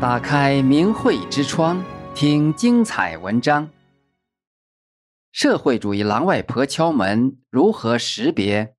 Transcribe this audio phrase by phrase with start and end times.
[0.00, 1.82] 打开明慧之窗，
[2.14, 3.70] 听精彩文章。
[5.32, 8.74] 社会主义狼外婆敲门，如何识别？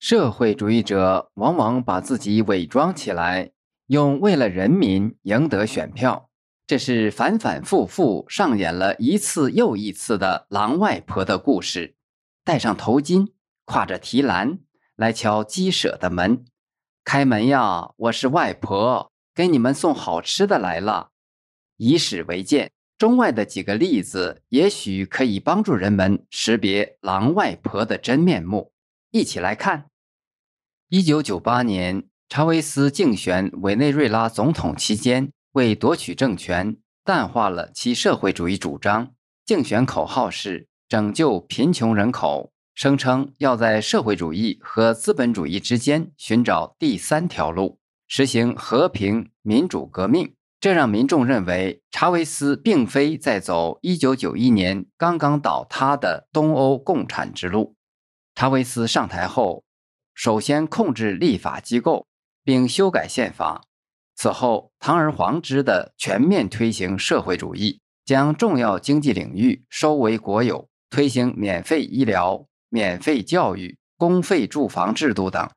[0.00, 3.52] 社会主义者往往把自己伪装起来，
[3.86, 6.28] 用为了人民赢得选票，
[6.66, 11.94] 这是反反复复上演了一次又一次的狼外婆的故事。
[12.42, 13.28] 戴上头巾，
[13.64, 14.58] 挎着提篮
[14.96, 16.44] 来敲鸡舍的门，
[17.04, 17.92] 开门呀！
[17.96, 21.10] 我是外婆，给你们送好吃的来了。
[21.76, 28.72] 以史为鉴，中外的几个例子，也许可以帮助人们识别狼外婆的真面目。
[29.10, 29.90] 一起来看。
[30.88, 39.14] 一九九八年，查韦斯竞选委内瑞拉总统期间，为夺取政权，淡化了其社会主义主张。
[39.44, 40.68] 竞选口号是。
[40.86, 47.80] 拯救贫穷人口，声称要在社会主义和资本主义之间寻找第三条路，
[48.16, 50.36] 实行和平民主革命。
[50.60, 57.74] 这让民众认为查韦斯并非在走1991年刚刚倒塌的东欧共产之路。
[58.36, 59.64] 查韦斯上台后，
[60.14, 62.06] 首先控制立法机构，
[62.44, 63.64] 并修改宪法。
[64.14, 70.68] 此后，堂而皇之地全面推行社会主义，将重要经济领域收为国有。
[70.88, 75.50] 推行免费医疗、免费教育、公费住房制度等。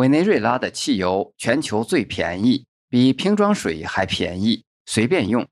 [0.00, 5.46] 委内瑞拉的汽油全球最便宜，比瓶装水还便宜，随便用。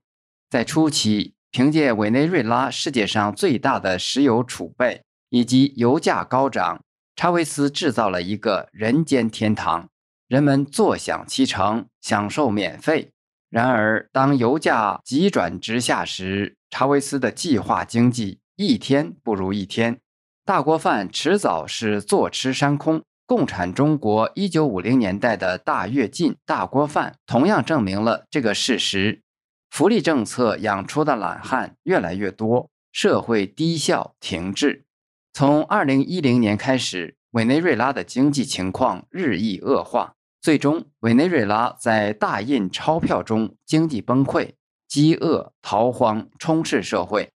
[0.48, 6.82] 在初期，凭借委内瑞拉世界上最大的石油储备以及油价高涨，
[7.14, 9.90] 查韦斯制造了一个人间天堂，
[10.28, 13.10] 人们坐享其成，享受免费。
[13.50, 18.40] 然而，当油价急转直下时，查韦斯的计划经济。
[18.56, 20.00] 一天不如一天，
[20.46, 23.02] 大锅饭迟早是坐吃山空。
[23.28, 29.20] 共产中国一九五零年代的大跃进、大锅饭，同样证明了这个事实。
[29.68, 34.86] 福利政策养出的懒汉越来越多，社会低效停滞。
[35.34, 44.52] 从二零一零年开始，委内瑞拉的经济情况日益恶化，最终委内瑞拉在大印钞票中经济崩溃，
[44.88, 47.28] 饥饿、逃荒充斥社会。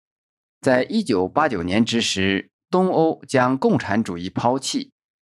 [0.60, 4.92] 在一九八九年之时，东欧将共产主义抛弃。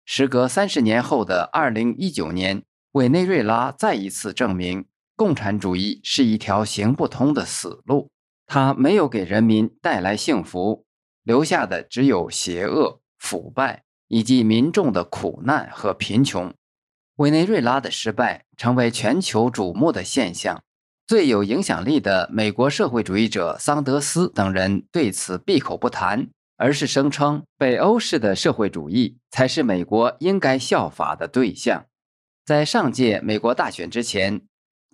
[0.06, 8.10] 时隔三十年后的二零一九年，委内瑞拉再一次证明，共产主义是一条行不通的死路。
[8.46, 10.86] 它没有给人民带来幸福，
[11.24, 16.54] 留下的只有邪恶、腐败以及民众的苦难和贫穷。
[17.18, 20.62] 委内瑞拉的失败成为全球瞩目的现象。
[21.06, 31.86] 最有影响力的美国社会主义者桑德斯等人对此闭口不谈，而是声称北欧式的社会主义才是美国应该效法的对象。
[32.46, 34.42] 在上届美国大选之前，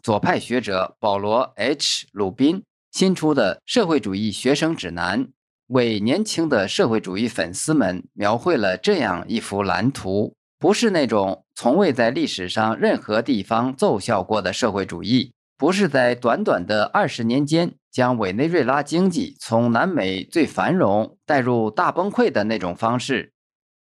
[0.02, 5.26] 左派学者保罗 ·H· 鲁宾新出的《社会主义学生指南》
[5.68, 15.34] 为年轻的社会主义粉丝们描绘了这样一幅蓝图：不是那种从未在历史上任何地方奏效过的社会主义。
[15.60, 23.34] 不是在短短的二十年间将委内瑞拉经济从南美最繁荣带入大崩溃的那种方式。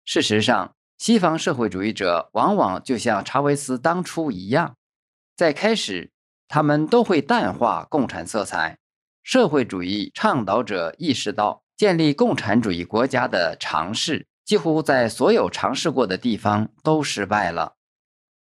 [0.05, 4.75] 事实上，西方社会主义者往往就像查韦斯当初一样，
[5.37, 6.11] 在开始
[6.49, 8.79] 他们都会淡化共产色彩。
[9.23, 17.77] 社会主义倡导者意识到，建立共产主义国家的尝试几乎在所有尝试过的地方都失败了。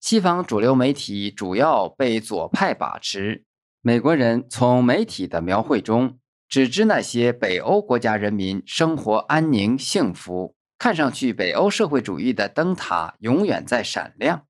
[0.01, 3.43] 西方主流媒体主要被左派把持，
[3.81, 6.17] 美国人从媒体的描绘中
[6.49, 14.47] 只知那些北欧国家人民生活安宁幸福，看上去北欧社会主义的灯塔永远在闪亮，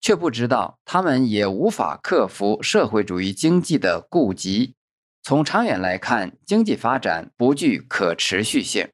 [0.00, 4.74] 却不知道他们也无法克服社会主义经济的痼疾。
[5.22, 8.88] 从长远来看，经济发展不具可持续性。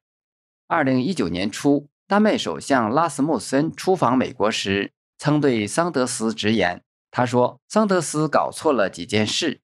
[0.67, 9.61] 二零一九年初，丹麦首相拉斯穆森出访美国时，曾对桑德斯直言：“他说，桑德斯搞错了几件事。”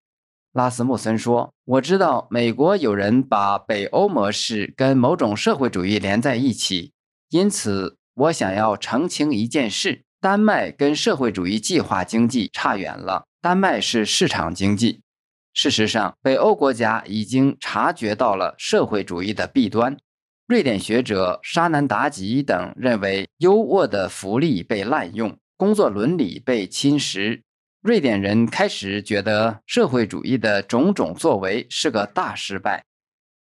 [0.54, 6.94] 拉斯穆森说：“我知道美国有人把北欧模式跟某种社会主义连在一起，
[7.30, 13.25] 因此我想要澄清一件事：丹麦跟社会主义计划经济差远了。
[13.42, 15.01] 丹麦是市场经济。
[15.54, 19.98] 事实上，北欧国家已经察觉到了社会主义的弊端。”
[20.45, 25.36] 瑞典学者沙南达吉等认为，优渥的福利被滥用。
[25.63, 27.42] 工作伦理被侵蚀，
[27.81, 32.83] 瑞典人开始觉得社会主义的种种作为是个大失败。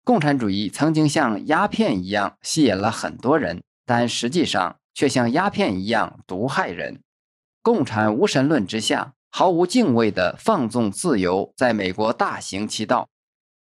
[0.04, 7.02] 共产主义曾经像鸦片一样吸引了很多人，但实际上却像鸦片一样毒害人。
[7.64, 13.10] 共产无神论之下，毫无敬畏的放纵自由在美国大行其道。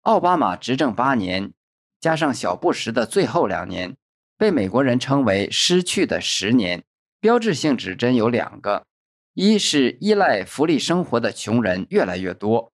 [0.03, 1.51] 奥巴马执政八年，
[1.99, 3.97] 加上小布什的最后两年，
[4.37, 6.85] 被美国人称为“失去的十年”。
[7.25, 8.85] 标志性指针有两个：
[9.33, 12.69] 一是依赖福利生活的穷人越来越多；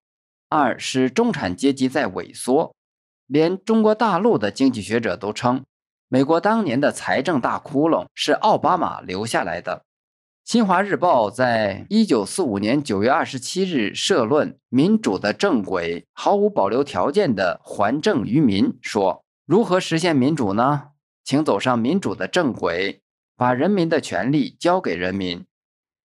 [0.50, 2.76] 二是中产阶级在萎缩。
[3.28, 5.64] 连中国大陆的经济学者都称，
[6.10, 9.86] 美国当年的财政大窟窿是奥巴马留下来的。
[10.44, 20.90] 新华日报在一九四五年九月二十七日社论：“民主的正轨毫无保留条件的还政于民。”说：“如何实现民主呢？
[21.24, 23.01] 请走上民主的正轨，
[23.42, 25.44] 把人民的权利交给人民。”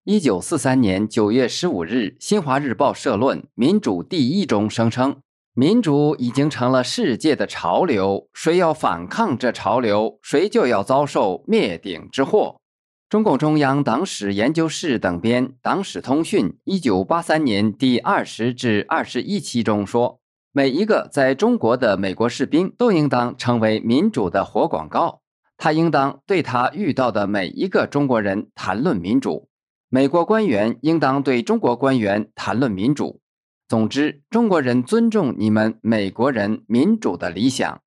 [0.05, 5.17] 一九四三年九月十五日，新华日报社论：“民主第一”中声称。
[5.53, 12.59] 民主已经成了世界的潮流，谁要反抗这潮流，谁就要遭受灭顶之祸。
[13.07, 20.19] 中共中央党史研究室等编《党史通讯》一九八三年第二十至二十一期中说
[20.51, 25.21] ：“每一个在中国的美国士兵都应当成为民主的活广告，
[25.57, 29.49] 他应当对他遇到的每一个中国人谈论民主，
[29.89, 33.19] 美国官员应当对中国官员谈论民主。”
[33.67, 37.81] 总之，中国人尊重你们美国人民主的理想。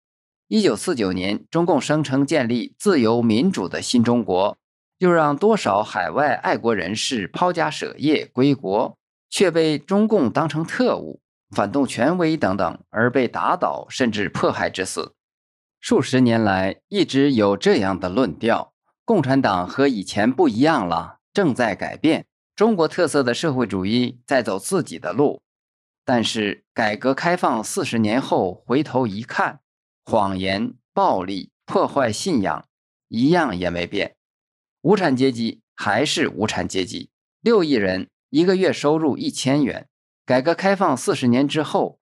[0.47, 4.57] 一九四九年，中共声称建立自由民主的新中国，
[4.97, 8.97] 又让多少海外爱国人士抛家舍业归国，
[9.29, 11.19] 却被中共当成特务、
[11.55, 15.13] 反动权威等等而被打倒甚至迫害致死。
[15.79, 18.73] 数十年来，一直有这样的论调：
[19.05, 22.25] 共产党和以前不一样了，正在改变，
[22.55, 25.41] 中国特色的社会主义在走自己的路。
[26.03, 29.59] 但是，改革开放四十年后回头一看，
[30.05, 32.65] 谎言、暴力、破坏信仰，
[33.07, 34.15] 一样也没变。
[34.81, 37.09] 无产阶级还是无产阶级，
[37.41, 39.87] 六亿人一个月收入一千元。
[40.25, 41.99] 改革开放四十年之后，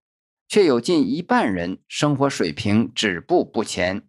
[0.47, 4.03] 却有近一半人生活水平止步不前。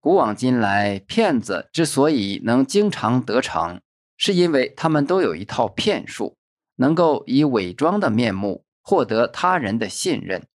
[0.00, 3.80] 古往今来，骗子之所以能经常得逞，
[4.16, 6.36] 是因为他们都有一套骗术，
[6.76, 8.64] 能够以伪装的面目。
[8.82, 10.48] 获得他人的信任，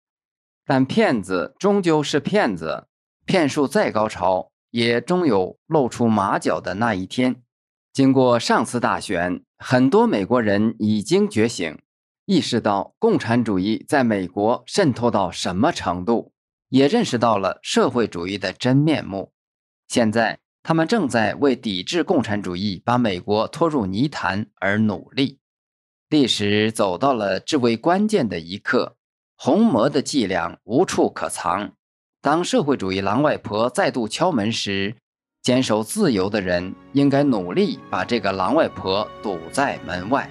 [0.65, 2.87] 但骗子终究是骗子，
[3.27, 7.43] 骗术再高超，也终有露出马脚的那一天。
[7.93, 11.79] 经过上次大选，很多美国人已经觉醒，
[12.27, 16.33] 意识到共产主义在美国渗透到什么程度，
[16.69, 19.33] 也认识到了社会主义的真面目。
[19.89, 25.41] 现在，他们正在为抵制共产主义，把美国拖入泥潭而努力。
[26.09, 28.97] 历史走到了至为关键的一刻，
[29.37, 31.73] 红魔的伎俩无处可藏。
[32.21, 34.97] 当社会主义狼外婆再度敲门时，
[35.43, 40.31] 坚守自由的人应该努力把这个狼外婆堵在门外。